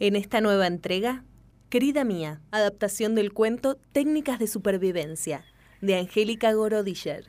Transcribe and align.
En 0.00 0.14
esta 0.14 0.40
nueva 0.40 0.66
entrega, 0.66 1.24
Querida 1.70 2.04
Mía, 2.04 2.40
adaptación 2.52 3.14
del 3.14 3.32
cuento 3.32 3.76
Técnicas 3.92 4.38
de 4.38 4.46
Supervivencia, 4.46 5.44
de 5.80 5.98
Angélica 5.98 6.52
Gorodiller. 6.52 7.24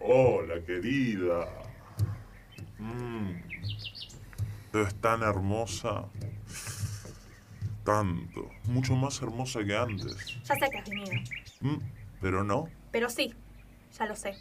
Hola, 0.00 0.64
querida. 0.64 1.46
Mm. 2.78 3.32
Es 4.72 4.94
tan 4.96 5.22
hermosa. 5.22 6.06
Tanto. 7.84 8.48
Mucho 8.64 8.94
más 8.96 9.20
hermosa 9.20 9.62
que 9.62 9.76
antes. 9.76 10.16
Ya 10.44 10.54
sé 10.54 10.70
que 10.70 10.78
has 10.78 10.88
venido. 10.88 11.12
Mm, 11.60 11.76
Pero 12.22 12.44
no. 12.44 12.68
Pero 12.92 13.10
sí, 13.10 13.34
ya 13.98 14.06
lo 14.06 14.16
sé. 14.16 14.34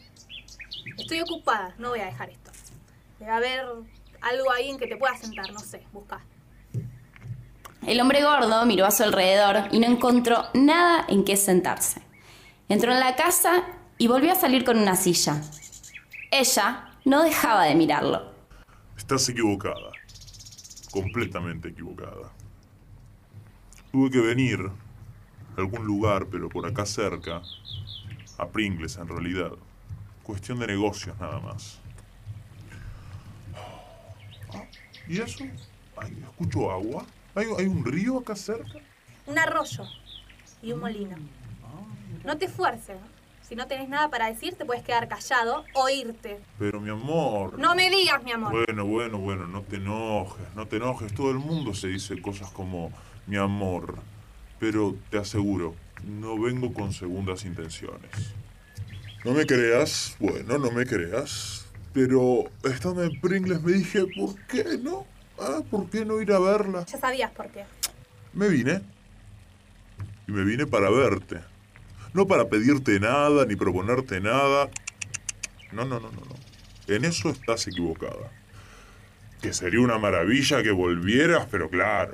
Estoy 0.98 1.20
ocupada, 1.20 1.76
no 1.78 1.90
voy 1.90 2.00
a 2.00 2.06
dejar 2.06 2.30
esto. 2.30 2.52
Debe 3.20 3.32
haber 3.32 3.66
algo 4.22 4.52
ahí 4.52 4.70
en 4.70 4.78
que 4.78 4.88
te 4.88 4.98
puedas 4.98 5.20
sentar, 5.20 5.52
no 5.52 5.60
sé, 5.60 5.82
busca. 5.92 6.22
El 7.86 8.02
hombre 8.02 8.22
gordo 8.24 8.66
miró 8.66 8.86
a 8.86 8.92
su 8.92 9.04
alrededor 9.04 9.70
y 9.72 9.80
no 9.80 9.88
encontró 9.88 10.46
nada 10.54 11.06
en 11.08 11.24
qué 11.24 11.38
sentarse. 11.38 12.02
Entró 12.68 12.92
en 12.92 13.00
la 13.00 13.16
casa 13.16 13.64
y 13.98 14.08
volvió 14.08 14.34
a 14.34 14.36
salir 14.36 14.66
con 14.66 14.78
una 14.78 14.96
silla. 14.96 15.42
Ella 16.32 16.90
no 17.06 17.24
dejaba 17.24 17.64
de 17.64 17.76
mirarlo. 17.76 18.34
Estás 18.98 19.30
equivocada. 19.30 19.92
Completamente 20.92 21.70
equivocada. 21.70 22.30
Tuve 23.92 24.12
que 24.12 24.20
venir 24.20 24.60
a 25.56 25.60
algún 25.60 25.86
lugar, 25.86 26.28
pero 26.30 26.50
por 26.50 26.66
acá 26.66 26.86
cerca. 26.86 27.42
A 28.38 28.48
Pringles, 28.48 28.98
en 28.98 29.08
realidad. 29.08 29.52
Cuestión 30.24 30.60
de 30.60 30.68
negocios, 30.68 31.18
nada 31.20 31.40
más. 31.40 31.80
Ah, 34.54 34.64
¿Y 35.08 35.22
eso? 35.22 35.46
Ay, 35.96 36.18
escucho 36.24 36.72
agua. 36.72 37.06
¿Hay, 37.36 37.48
hay 37.58 37.66
un 37.66 37.86
río 37.86 38.20
acá 38.20 38.36
cerca? 38.36 38.80
Un 39.26 39.38
arroyo 39.38 39.84
y 40.62 40.72
un 40.72 40.80
molino. 40.80 41.18
No 42.24 42.38
te 42.38 42.46
esfuerces. 42.46 42.98
Si 43.48 43.56
no 43.56 43.68
tenés 43.68 43.88
nada 43.88 44.10
para 44.10 44.28
decir, 44.28 44.56
te 44.56 44.66
puedes 44.66 44.84
quedar 44.84 45.08
callado 45.08 45.64
o 45.74 45.88
irte. 45.88 46.40
Pero 46.60 46.82
mi 46.82 46.90
amor. 46.90 47.58
No 47.58 47.76
me 47.76 47.90
digas, 47.90 48.22
mi 48.22 48.34
amor. 48.34 48.52
Bueno, 48.52 48.86
bueno, 48.86 49.20
bueno, 49.20 49.48
no 49.48 49.62
te 49.62 49.78
enojes, 49.78 50.46
no 50.54 50.68
te 50.68 50.76
enojes. 50.76 51.14
Todo 51.14 51.32
el 51.32 51.38
mundo 51.38 51.74
se 51.74 51.88
dice 51.88 52.22
cosas 52.22 52.52
como 52.52 52.92
mi 53.26 53.38
amor. 53.38 54.00
Pero 54.60 54.96
te 55.10 55.18
aseguro, 55.18 55.76
no 56.04 56.38
vengo 56.38 56.74
con 56.74 56.92
segundas 56.92 57.46
intenciones. 57.46 58.34
No 59.24 59.32
me 59.32 59.46
creas, 59.46 60.18
bueno, 60.20 60.58
no 60.58 60.72
me 60.72 60.86
creas. 60.86 61.67
Pero 61.98 62.44
estando 62.64 63.04
en 63.04 63.20
Pringles 63.20 63.64
me 63.64 63.72
dije, 63.72 64.06
¿por 64.16 64.36
qué 64.46 64.78
no? 64.84 65.08
Ah, 65.40 65.62
¿por 65.68 65.90
qué 65.90 66.06
no 66.06 66.22
ir 66.22 66.32
a 66.32 66.38
verla? 66.38 66.86
Ya 66.86 67.00
sabías 67.00 67.32
por 67.32 67.48
qué. 67.48 67.64
Me 68.34 68.50
vine. 68.50 68.84
Y 70.28 70.32
me 70.32 70.44
vine 70.44 70.68
para 70.68 70.92
verte. 70.92 71.40
No 72.14 72.28
para 72.28 72.50
pedirte 72.50 73.00
nada 73.00 73.48
ni 73.48 73.56
proponerte 73.56 74.22
nada. 74.22 74.70
No, 75.72 75.86
no, 75.86 76.00
no, 76.00 76.12
no, 76.12 76.22
no. 76.22 76.36
En 76.94 77.04
eso 77.04 77.32
estás 77.32 77.66
equivocada. 77.66 78.32
Que 79.42 79.52
sería 79.52 79.80
una 79.80 79.98
maravilla 79.98 80.62
que 80.62 80.70
volvieras, 80.70 81.48
pero 81.50 81.68
claro. 81.68 82.14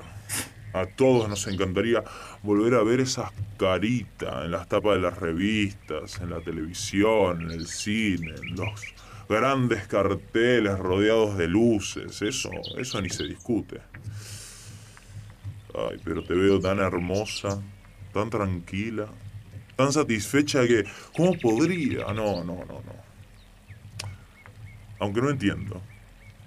A 0.71 0.85
todos 0.85 1.27
nos 1.27 1.45
encantaría 1.47 2.05
volver 2.41 2.75
a 2.75 2.83
ver 2.83 3.01
esas 3.01 3.31
caritas 3.57 4.45
en 4.45 4.51
las 4.51 4.69
tapas 4.69 4.95
de 4.95 5.01
las 5.01 5.17
revistas, 5.17 6.21
en 6.21 6.29
la 6.29 6.39
televisión, 6.39 7.41
en 7.41 7.51
el 7.51 7.67
cine, 7.67 8.31
en 8.41 8.55
los 8.55 8.81
grandes 9.27 9.87
carteles 9.87 10.77
rodeados 10.79 11.37
de 11.37 11.47
luces. 11.47 12.21
Eso, 12.21 12.51
eso 12.77 13.01
ni 13.01 13.09
se 13.09 13.23
discute. 13.23 13.81
Ay, 15.75 15.99
pero 16.03 16.23
te 16.23 16.33
veo 16.33 16.59
tan 16.59 16.79
hermosa, 16.79 17.61
tan 18.13 18.29
tranquila, 18.29 19.07
tan 19.75 19.91
satisfecha 19.91 20.67
que... 20.67 20.85
¿Cómo 21.15 21.33
podría? 21.39 22.05
No, 22.13 22.43
no, 22.43 22.63
no, 22.65 22.65
no. 22.65 23.03
Aunque 24.99 25.21
no 25.21 25.29
entiendo. 25.29 25.81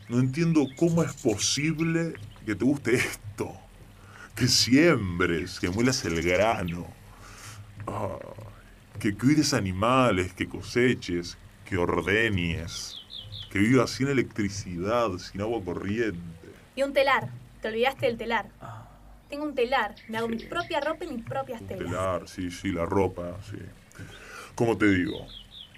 No 0.09 0.21
entiendo 0.21 0.67
cómo 0.77 1.03
es 1.03 1.13
posible 1.15 2.15
que 2.45 2.55
te 2.55 2.65
guste 2.65 2.95
esto. 2.95 3.53
Que 4.37 4.47
siembres, 4.47 5.59
que 5.59 5.71
muelas 5.71 6.05
el 6.05 6.23
grano. 6.23 6.87
Que 9.01 9.15
cuides 9.15 9.53
animales, 9.53 10.33
que 10.33 10.49
coseches, 10.49 11.37
que 11.69 11.77
ordeñes. 11.77 12.97
Que 13.51 13.59
vivas 13.59 13.91
sin 13.91 14.09
electricidad, 14.09 15.11
sin 15.19 15.41
agua 15.41 15.63
corriente. 15.65 16.21
Y 16.75 16.83
un 16.83 16.93
telar. 16.93 17.29
Te 17.61 17.69
olvidaste 17.69 18.07
del 18.07 18.17
telar. 18.17 18.47
Tengo 19.29 19.45
un 19.45 19.55
telar. 19.55 19.95
Me 20.09 20.19
hago 20.19 20.29
mi 20.29 20.37
propia 20.37 20.81
ropa 20.81 21.05
y 21.05 21.09
mis 21.09 21.25
propias 21.25 21.61
telas. 21.67 21.85
Telar, 21.85 22.29
sí, 22.29 22.51
sí, 22.51 22.71
la 22.71 22.87
ropa, 22.87 23.37
sí. 23.51 23.59
Como 24.55 24.77
te 24.77 24.87
digo, 24.87 25.27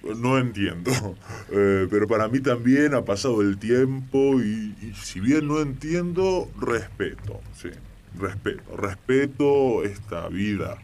no 0.03 0.39
entiendo. 0.39 0.91
Eh, 1.51 1.87
pero 1.91 2.07
para 2.07 2.29
mí 2.29 2.41
también 2.41 2.93
ha 2.93 3.07
pasado 3.07 3.41
el 3.41 3.57
tiempo 3.57 4.39
y, 4.39 4.77
y 4.83 4.93
si 4.95 5.19
bien 5.19 5.49
no 5.49 5.63
entiendo, 5.63 6.51
respeto, 6.61 7.41
sí. 7.55 7.71
Respeto, 8.19 8.77
respeto 8.77 9.83
esta 9.83 10.29
vida, 10.29 10.77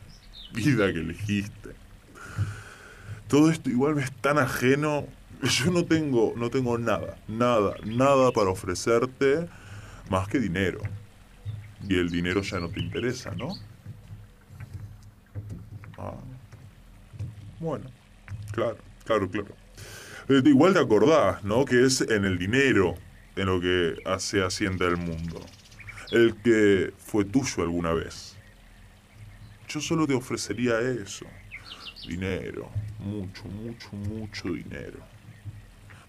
vida 0.55 0.91
que 0.91 1.01
elegiste. 1.01 1.84
Todo 3.35 3.51
esto 3.51 3.69
igual 3.69 3.97
me 3.97 4.03
es 4.05 4.13
tan 4.13 4.39
ajeno. 4.39 5.09
Yo 5.43 5.73
no 5.73 5.85
tengo, 5.85 6.35
no 6.37 6.51
tengo 6.51 6.79
nada, 6.79 7.19
nada, 7.27 7.75
nada 7.85 8.31
para 8.31 8.51
ofrecerte 8.51 9.49
más 10.09 10.29
que 10.29 10.39
dinero. 10.39 10.79
Y 11.89 11.97
el 11.97 12.11
dinero 12.11 12.43
ya 12.43 12.61
no 12.61 12.69
te 12.69 12.79
interesa, 12.79 13.33
¿no? 13.33 13.57
Ah. 15.99 16.15
Bueno, 17.59 17.91
claro, 18.53 18.79
claro, 19.05 19.29
claro. 19.29 19.57
Eh, 20.29 20.41
igual 20.45 20.75
te 20.75 20.79
acordás, 20.79 21.43
¿no? 21.43 21.65
Que 21.65 21.87
es 21.87 22.03
en 22.03 22.25
el 22.25 22.39
dinero 22.39 22.95
en 23.35 23.47
lo 23.47 23.61
que 23.61 23.97
se 24.21 24.45
asienta 24.45 24.85
el 24.85 24.97
mundo. 24.97 25.41
El 26.13 26.37
que 26.37 26.95
fue 26.99 27.25
tuyo 27.25 27.65
alguna 27.65 27.95
vez. 27.95 28.37
Yo 29.67 29.81
solo 29.81 30.07
te 30.07 30.15
ofrecería 30.15 30.79
eso. 30.79 31.27
Dinero. 32.07 32.71
Mucho, 32.99 33.45
mucho, 33.45 33.89
mucho 33.93 34.49
dinero. 34.49 34.99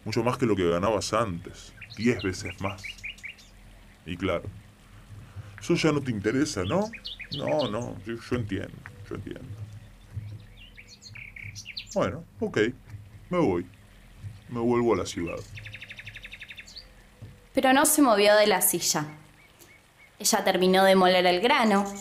Mucho 0.04 0.24
más 0.24 0.38
que 0.38 0.46
lo 0.46 0.56
que 0.56 0.70
ganabas 0.70 1.14
antes. 1.14 1.74
Diez 1.98 2.22
veces 2.22 2.60
más. 2.62 2.84
Y 4.06 4.16
claro, 4.16 4.44
eso 5.60 5.74
ya 5.74 5.92
no 5.92 6.02
te 6.02 6.12
interesa, 6.12 6.64
¿no? 6.64 6.92
No, 7.36 7.68
no, 7.70 7.96
yo, 8.06 8.14
entiendo, 8.36 8.72
yo 9.10 9.16
entiendo. 9.16 9.58
Bueno, 11.96 12.24
ok, 12.40 12.60
me 13.30 13.40
voy. 13.40 13.66
Me 14.50 14.60
vuelvo 14.60 14.94
a 14.94 14.98
la 14.98 15.06
ciudad. 15.06 15.40
Pero 17.54 17.74
no 17.74 17.86
se 17.86 18.04
movió 18.04 18.36
de 18.36 18.46
la 18.46 18.62
silla. 18.62 19.06
Ella 20.20 20.44
terminó 20.44 20.84
de 20.84 20.96
moler 20.96 21.26
el 21.26 21.42
grano, 21.42 21.92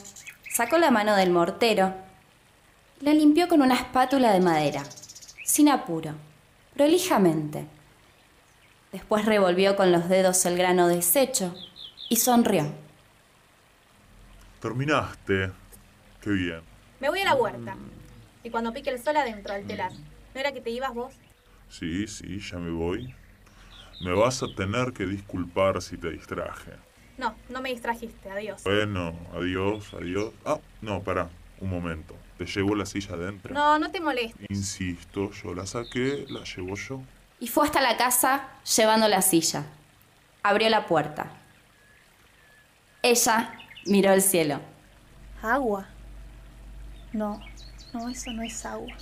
sacó 0.51 0.77
la 0.77 0.91
mano 0.91 1.17
del 1.17 1.31
mortero, 1.31 1.95
la 3.05 3.13
limpió 3.13 3.49
con 3.49 3.61
una 3.61 3.75
espátula 3.75 4.33
de 4.33 4.41
madera, 4.41 4.83
sin 5.45 5.69
apuro, 5.69 6.15
prolijamente. 6.75 7.67
Después 8.93 9.27
revolvió 9.27 9.77
con 9.77 9.93
los 9.93 10.09
dedos 10.09 10.47
el 10.47 10.57
grano 10.57 10.89
deshecho 10.89 11.55
y 12.09 12.17
sonrió. 12.17 12.73
Terminaste. 14.59 15.51
Qué 16.23 16.31
bien. 16.31 16.61
Me 16.99 17.11
voy 17.11 17.21
a 17.21 17.27
la 17.27 17.35
huerta. 17.35 17.77
Y 18.43 18.49
cuando 18.49 18.73
pique 18.73 18.89
el 18.89 19.03
sol 19.03 19.19
adentro 19.19 19.53
del 19.53 19.67
telar. 19.67 19.93
¿No 19.93 20.41
era 20.41 20.53
que 20.53 20.63
te 20.63 20.71
ibas 20.71 20.95
vos? 20.95 21.13
Sí, 21.69 22.07
sí, 22.07 22.41
ya 22.41 22.57
me 22.57 22.71
voy. 22.71 23.15
Me 24.01 24.15
vas 24.15 24.43
a 24.43 24.47
tener 24.57 24.95
que 24.95 25.05
disculpar 25.05 25.83
si 25.83 25.99
te 25.99 26.11
distraje. 26.11 26.73
No, 27.19 27.35
no 27.51 27.61
me 27.61 27.69
distrajiste. 27.69 28.31
Adiós. 28.31 28.65
Bueno, 28.65 29.15
adiós, 29.35 29.93
adiós. 29.93 30.33
Ah, 30.47 30.59
no, 30.81 31.03
pará, 31.03 31.29
un 31.65 31.71
momento. 31.71 32.15
¿Te 32.39 32.47
llevo 32.47 32.75
la 32.75 32.87
silla 32.87 33.15
adentro? 33.15 33.55
No, 33.55 33.79
no 33.79 33.91
te 33.91 34.01
molestes. 34.01 34.47
Insisto, 34.49 35.31
yo 35.33 35.55
la 35.55 35.67
saqué, 35.67 36.27
la 36.29 36.45
llevo 36.45 36.77
yo. 36.77 37.01
Y 37.41 37.49
fue 37.49 37.65
hasta 37.65 37.81
la 37.81 37.97
casa 37.97 38.49
llevando 38.77 39.09
la 39.09 39.23
silla. 39.23 39.65
Abrió 40.43 40.69
la 40.69 40.87
puerta. 40.87 41.33
Ella 43.03 43.59
miró 43.87 44.13
el 44.13 44.23
cielo. 44.23 44.61
¿Agua? 45.43 45.89
No, 47.13 47.41
no, 47.93 48.09
eso 48.09 48.33
no 48.33 48.43
es 48.43 48.65
agua. 48.65 48.95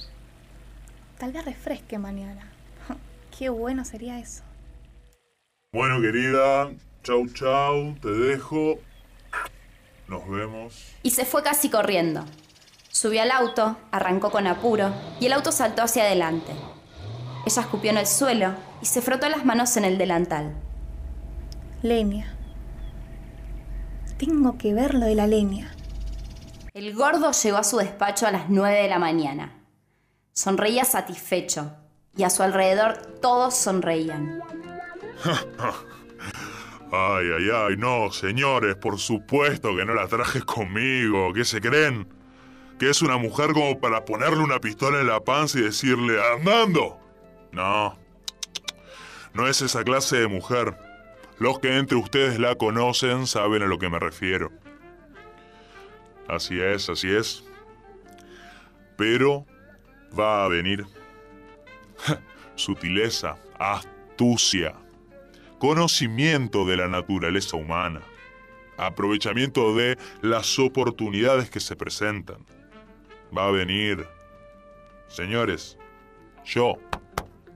Tal 1.19 1.33
vez 1.33 1.45
refresque 1.45 1.99
mañana. 1.99 2.51
Qué 3.39 3.49
bueno 3.49 3.85
sería 3.85 4.19
eso. 4.19 4.43
Bueno, 5.73 6.01
querida, 6.01 6.71
chau, 7.03 7.27
chau, 7.29 7.95
te 8.01 8.11
dejo. 8.11 8.79
Nos 10.09 10.29
vemos. 10.29 10.93
Y 11.03 11.11
se 11.11 11.25
fue 11.25 11.43
casi 11.43 11.71
corriendo. 11.71 12.25
Subió 13.03 13.21
al 13.23 13.33
auto, 13.33 13.77
arrancó 13.91 14.31
con 14.31 14.47
apuro 14.47 14.95
y 15.19 15.27
el 15.27 15.33
auto 15.33 15.51
saltó 15.51 15.83
hacia 15.83 16.05
adelante. 16.05 16.53
Ella 17.45 17.63
escupió 17.63 17.91
en 17.91 17.97
el 17.97 18.07
suelo 18.07 18.55
y 18.81 18.87
se 18.87 19.03
frotó 19.03 19.29
las 19.29 19.45
manos 19.45 19.77
en 19.77 19.85
el 19.85 19.99
delantal. 19.99 20.55
Leña. 21.83 22.33
Tengo 24.19 24.57
que 24.57 24.73
ver 24.73 24.95
lo 24.95 25.07
de 25.07 25.17
la 25.17 25.27
leña. 25.27 25.75
El 26.75 26.95
gordo 26.95 27.33
llegó 27.33 27.57
a 27.57 27.65
su 27.65 27.79
despacho 27.79 28.29
a 28.29 28.31
las 28.31 28.49
9 28.49 28.83
de 28.83 28.89
la 28.89 29.01
mañana. 29.01 29.53
Sonreía 30.33 30.85
satisfecho 30.85 31.73
y 32.17 32.23
a 32.23 32.31
su 32.31 32.45
alrededor 32.45 32.99
todos 33.21 33.57
sonreían. 33.57 34.43
Ay, 36.95 37.27
ay, 37.37 37.49
ay, 37.53 37.77
no, 37.79 38.13
señores, 38.13 38.77
por 38.77 38.99
supuesto 38.99 39.75
que 39.75 39.85
no 39.87 39.95
la 39.95 40.07
traje 40.09 40.43
conmigo. 40.43 41.33
¿Qué 41.33 41.43
se 41.43 41.59
creen? 41.59 42.22
¿Que 42.83 42.91
es 42.91 43.01
una 43.01 43.17
mujer 43.17 43.53
como 43.53 43.79
para 43.79 44.05
ponerle 44.05 44.43
una 44.43 44.59
pistola 44.59 44.99
en 44.99 45.07
la 45.07 45.21
panza 45.21 45.57
y 45.57 45.63
decirle, 45.63 46.21
andando? 46.35 46.99
No, 47.53 47.97
no 49.35 49.47
es 49.47 49.63
esa 49.63 49.85
clase 49.85 50.17
de 50.17 50.27
mujer. 50.27 50.77
Los 51.39 51.61
que 51.61 51.79
entre 51.79 51.97
ustedes 51.97 52.41
la 52.41 52.57
conocen 52.57 53.29
saben 53.29 53.63
a 53.63 53.67
lo 53.67 53.79
que 53.79 53.89
me 53.89 54.01
refiero. 54.01 54.51
Así 56.27 56.61
es, 56.61 56.89
así 56.89 57.09
es. 57.09 57.45
Pero 58.97 59.47
va 60.19 60.45
a 60.45 60.49
venir. 60.49 60.85
Sutileza, 62.57 63.37
astucia, 63.61 64.75
conocimiento 65.61 66.65
de 66.65 66.79
la 66.79 66.89
naturaleza 66.89 67.57
humana, 67.57 68.01
aprovechamiento 68.77 69.73
de 69.77 69.97
las 70.21 70.59
oportunidades 70.59 71.49
que 71.49 71.61
se 71.61 71.77
presentan. 71.77 72.45
Va 73.37 73.47
a 73.47 73.51
venir. 73.51 74.07
Señores, 75.09 75.79
yo 76.45 76.75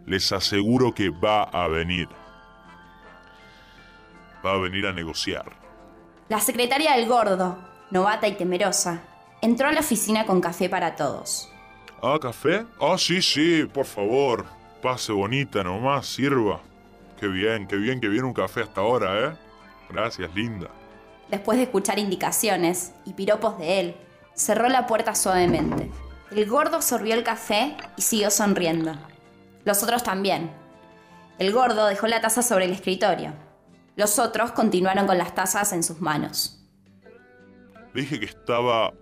les 0.07 0.33
aseguro 0.33 0.95
que 0.95 1.11
va 1.11 1.43
a 1.43 1.69
venir. 1.69 2.09
Va 4.45 4.53
a 4.53 4.59
venir 4.59 4.87
a 4.87 4.93
negociar. 4.93 5.45
La 6.29 6.41
secretaria 6.41 6.97
del 6.97 7.09
gordo, 7.09 7.59
novata 7.91 8.27
y 8.29 8.33
temerosa, 8.33 9.03
entró 9.43 9.69
a 9.69 9.73
la 9.73 9.81
oficina 9.81 10.25
con 10.25 10.41
café 10.41 10.69
para 10.69 10.97
todos. 10.97 11.53
¿Ah, 12.03 12.19
café? 12.21 12.65
Ah, 12.81 12.97
sí, 12.99 13.21
sí, 13.23 13.65
por 13.73 13.87
favor. 13.87 14.45
Pase 14.83 15.13
bonita 15.13 15.63
nomás, 15.63 16.07
sirva. 16.07 16.61
Qué 17.19 17.27
bien, 17.29 17.67
qué 17.67 17.77
bien 17.77 18.01
que 18.01 18.09
viene 18.09 18.27
un 18.27 18.35
café 18.35 18.63
hasta 18.63 18.81
ahora, 18.81 19.29
¿eh? 19.29 19.37
Gracias, 19.89 20.33
linda. 20.35 20.69
Después 21.29 21.59
de 21.59 21.65
escuchar 21.65 21.99
indicaciones 21.99 22.93
y 23.05 23.15
piropos 23.15 23.59
de 23.59 23.81
él, 23.81 23.97
cerró 24.37 24.69
la 24.69 24.87
puerta 24.87 25.17
suavemente. 25.17 25.91
El 26.31 26.47
gordo 26.49 26.83
sorbió 26.83 27.15
el 27.15 27.25
café 27.25 27.77
y 27.97 28.03
siguió 28.03 28.31
sonriendo. 28.31 28.93
Los 29.65 29.83
otros 29.83 30.05
también. 30.05 30.53
El 31.39 31.53
gordo 31.53 31.87
dejó 31.87 32.07
la 32.07 32.21
taza 32.21 32.43
sobre 32.43 32.67
el 32.67 32.73
escritorio. 32.73 33.33
Los 33.97 34.19
otros 34.19 34.53
continuaron 34.53 35.07
con 35.07 35.19
las 35.19 35.35
tazas 35.35 35.73
en 35.73 35.83
sus 35.83 36.01
manos. 36.01 36.63
Dije 37.95 38.21
que 38.21 38.27
estaba 38.27 38.93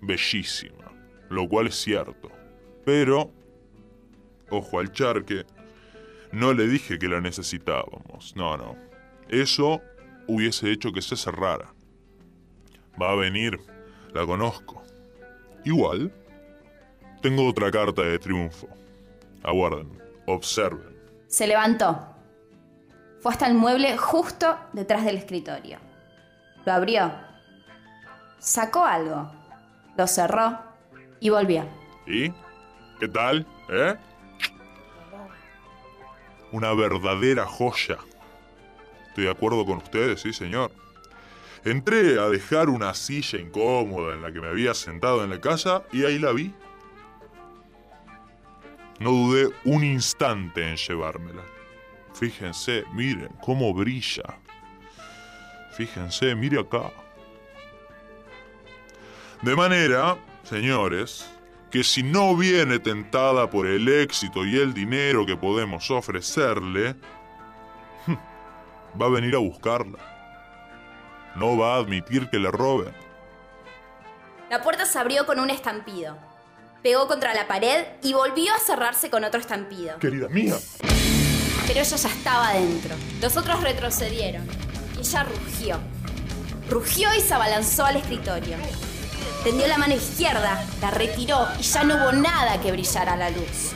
bellísima, 0.00 0.92
lo 1.28 1.48
cual 1.48 1.66
es 1.66 1.76
cierto. 1.76 2.30
Pero, 2.84 3.32
ojo 4.48 4.78
al 4.78 4.92
charque, 4.92 5.44
no 6.30 6.52
le 6.52 6.68
dije 6.68 6.98
que 6.98 7.08
la 7.08 7.20
necesitábamos. 7.20 8.34
No, 8.36 8.56
no. 8.56 8.76
Eso 9.28 9.80
hubiese 10.28 10.70
hecho 10.70 10.92
que 10.92 11.02
se 11.02 11.16
cerrara. 11.16 11.74
Va 13.00 13.10
a 13.10 13.16
venir, 13.16 13.58
la 14.16 14.26
conozco. 14.26 14.82
Igual, 15.64 16.10
tengo 17.20 17.46
otra 17.46 17.70
carta 17.70 18.02
de 18.02 18.18
triunfo. 18.18 18.66
Aguarden, 19.42 20.02
observen. 20.26 20.96
Se 21.28 21.46
levantó. 21.46 22.14
Fue 23.20 23.32
hasta 23.32 23.46
el 23.46 23.54
mueble 23.54 23.96
justo 23.98 24.56
detrás 24.72 25.04
del 25.04 25.16
escritorio. 25.16 25.78
Lo 26.64 26.72
abrió. 26.72 27.12
Sacó 28.38 28.84
algo. 28.84 29.30
Lo 29.96 30.06
cerró 30.06 30.58
y 31.20 31.28
volvió. 31.28 31.64
¿Y? 32.06 32.30
¿Qué 32.98 33.08
tal? 33.08 33.46
¿Eh? 33.68 33.96
Una 36.52 36.72
verdadera 36.72 37.44
joya. 37.44 37.98
Estoy 39.08 39.24
de 39.24 39.30
acuerdo 39.30 39.66
con 39.66 39.78
ustedes, 39.78 40.20
sí, 40.22 40.32
señor. 40.32 40.70
Entré 41.66 42.20
a 42.20 42.28
dejar 42.28 42.68
una 42.68 42.94
silla 42.94 43.40
incómoda 43.40 44.14
en 44.14 44.22
la 44.22 44.32
que 44.32 44.40
me 44.40 44.46
había 44.46 44.72
sentado 44.72 45.24
en 45.24 45.30
la 45.30 45.40
casa 45.40 45.82
y 45.92 46.04
ahí 46.04 46.16
la 46.16 46.30
vi. 46.30 46.54
No 49.00 49.10
dudé 49.10 49.48
un 49.64 49.82
instante 49.82 50.62
en 50.62 50.76
llevármela. 50.76 51.42
Fíjense, 52.14 52.84
miren 52.92 53.30
cómo 53.42 53.74
brilla. 53.74 54.38
Fíjense, 55.76 56.36
mire 56.36 56.60
acá. 56.60 56.92
De 59.42 59.56
manera, 59.56 60.16
señores, 60.44 61.28
que 61.72 61.82
si 61.82 62.04
no 62.04 62.36
viene 62.36 62.78
tentada 62.78 63.50
por 63.50 63.66
el 63.66 63.88
éxito 63.88 64.46
y 64.46 64.56
el 64.56 64.72
dinero 64.72 65.26
que 65.26 65.36
podemos 65.36 65.90
ofrecerle, 65.90 66.94
va 69.02 69.06
a 69.06 69.10
venir 69.10 69.34
a 69.34 69.38
buscarla. 69.38 70.15
No 71.36 71.56
va 71.58 71.74
a 71.74 71.78
admitir 71.78 72.30
que 72.30 72.38
le 72.38 72.50
roben. 72.50 72.94
La 74.48 74.62
puerta 74.62 74.86
se 74.86 74.98
abrió 74.98 75.26
con 75.26 75.38
un 75.38 75.50
estampido. 75.50 76.16
Pegó 76.82 77.06
contra 77.08 77.34
la 77.34 77.46
pared 77.46 77.84
y 78.02 78.14
volvió 78.14 78.54
a 78.54 78.58
cerrarse 78.58 79.10
con 79.10 79.22
otro 79.22 79.40
estampido. 79.40 79.98
Querida 79.98 80.28
mía. 80.28 80.54
Pero 81.66 81.80
ella 81.80 81.96
ya 81.96 82.08
estaba 82.08 82.52
dentro. 82.54 82.94
Los 83.20 83.36
otros 83.36 83.62
retrocedieron. 83.62 84.46
Y 84.96 85.00
ella 85.00 85.24
rugió. 85.24 85.78
Rugió 86.70 87.14
y 87.14 87.20
se 87.20 87.34
abalanzó 87.34 87.84
al 87.84 87.96
escritorio. 87.96 88.56
Tendió 89.44 89.66
la 89.66 89.78
mano 89.78 89.94
izquierda, 89.94 90.64
la 90.80 90.90
retiró 90.90 91.46
y 91.58 91.62
ya 91.62 91.84
no 91.84 91.96
hubo 91.96 92.12
nada 92.12 92.60
que 92.62 92.72
brillara 92.72 93.12
a 93.12 93.16
la 93.16 93.30
luz. 93.30 93.72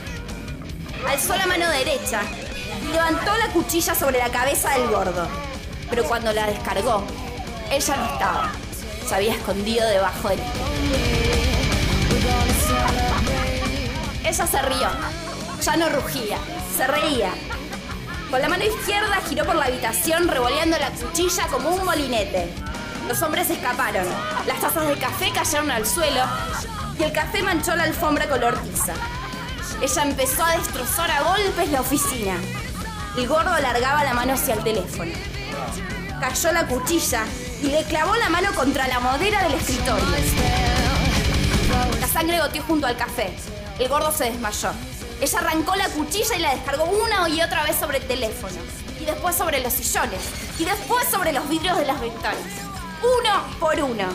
Alzó 1.07 1.35
la 1.35 1.45
mano 1.45 1.69
derecha 1.69 2.21
y 2.83 2.91
levantó 2.91 3.37
la 3.37 3.53
cuchilla 3.53 3.93
sobre 3.93 4.17
la 4.17 4.29
cabeza 4.31 4.77
del 4.77 4.89
gordo. 4.89 5.27
Pero 5.89 6.03
cuando 6.05 6.33
la 6.33 6.47
descargó, 6.47 7.03
ella 7.71 7.95
no 7.95 8.05
estaba. 8.05 8.51
Se 9.07 9.15
había 9.15 9.33
escondido 9.33 9.87
debajo 9.87 10.29
del 10.29 10.39
Ella 14.23 14.47
se 14.47 14.61
rió. 14.61 14.89
Ya 15.61 15.77
no 15.77 15.89
rugía, 15.89 16.37
se 16.75 16.87
reía. 16.87 17.31
Con 18.29 18.41
la 18.41 18.49
mano 18.49 18.63
izquierda 18.63 19.21
giró 19.27 19.45
por 19.45 19.55
la 19.55 19.65
habitación 19.65 20.27
revoleando 20.27 20.77
la 20.77 20.91
cuchilla 20.91 21.47
como 21.47 21.69
un 21.69 21.85
molinete. 21.85 22.49
Los 23.07 23.21
hombres 23.21 23.49
escaparon. 23.49 24.05
Las 24.47 24.59
tazas 24.59 24.87
de 24.87 24.95
café 24.95 25.31
cayeron 25.33 25.71
al 25.71 25.85
suelo 25.85 26.23
y 26.99 27.03
el 27.03 27.11
café 27.11 27.41
manchó 27.41 27.75
la 27.75 27.83
alfombra 27.83 28.27
color 28.27 28.57
tiza. 28.59 28.93
Ella 29.81 30.03
empezó 30.03 30.43
a 30.43 30.57
destrozar 30.57 31.09
a 31.09 31.23
golpes 31.23 31.69
la 31.71 31.81
oficina. 31.81 32.35
El 33.17 33.27
gordo 33.27 33.51
alargaba 33.51 34.03
la 34.03 34.13
mano 34.13 34.33
hacia 34.33 34.55
el 34.55 34.63
teléfono. 34.63 35.11
Cayó 36.19 36.51
la 36.51 36.67
cuchilla 36.67 37.25
y 37.61 37.67
le 37.67 37.83
clavó 37.83 38.15
la 38.15 38.29
mano 38.29 38.53
contra 38.55 38.87
la 38.87 38.99
madera 38.99 39.43
del 39.43 39.53
escritorio. 39.53 40.05
La 41.99 42.07
sangre 42.07 42.39
goteó 42.39 42.63
junto 42.63 42.87
al 42.87 42.97
café. 42.97 43.33
El 43.79 43.87
gordo 43.87 44.11
se 44.11 44.25
desmayó. 44.25 44.71
Ella 45.21 45.39
arrancó 45.39 45.75
la 45.75 45.87
cuchilla 45.89 46.35
y 46.35 46.39
la 46.39 46.55
descargó 46.55 46.85
una 46.85 47.29
y 47.29 47.41
otra 47.41 47.63
vez 47.63 47.75
sobre 47.75 47.99
el 47.99 48.07
teléfono. 48.07 48.55
Y 48.99 49.05
después 49.05 49.35
sobre 49.35 49.61
los 49.61 49.73
sillones. 49.73 50.19
Y 50.57 50.65
después 50.65 51.07
sobre 51.09 51.33
los 51.33 51.47
vidrios 51.47 51.77
de 51.77 51.85
las 51.85 52.01
ventanas. 52.01 52.39
Uno 53.01 53.59
por 53.59 53.75
uno. 53.75 54.07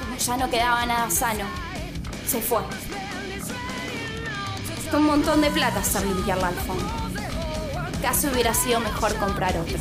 Como 0.00 0.16
ya 0.16 0.36
no 0.36 0.50
quedaba 0.50 0.86
nada 0.86 1.10
sano, 1.10 1.44
se 2.26 2.40
fue. 2.40 2.60
Costó 4.74 4.96
un 4.96 5.06
montón 5.06 5.40
de 5.40 5.50
plata 5.50 5.80
hacer 5.80 6.04
limpiar 6.04 6.38
la 6.38 6.48
alfombra. 6.48 6.88
Casi 8.02 8.26
hubiera 8.28 8.54
sido 8.54 8.80
mejor 8.80 9.14
comprar 9.16 9.56
otra. 9.56 9.78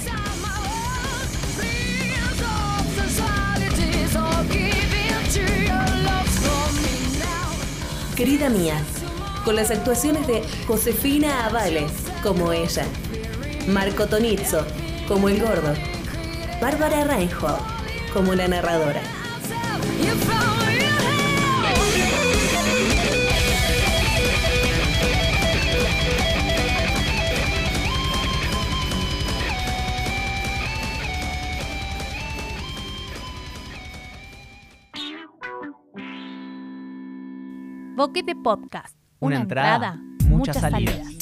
Querida 8.18 8.50
mía, 8.50 8.82
con 9.46 9.56
las 9.56 9.70
actuaciones 9.70 10.26
de 10.26 10.42
Josefina 10.66 11.46
Avales, 11.46 11.92
como 12.24 12.52
ella, 12.52 12.84
Marco 13.68 14.08
Tonizzo, 14.08 14.66
como 15.08 15.30
el 15.30 15.40
gordo, 15.40 15.76
Bárbara 16.60 17.04
Reinhold, 17.04 17.62
como 18.16 18.34
la 18.34 18.48
narradora. 18.48 19.04
Boquete 37.98 38.36
Podcast. 38.36 38.96
Una 39.20 39.38
entrada, 39.38 40.00
muchas 40.28 40.62
salidas. 40.62 41.17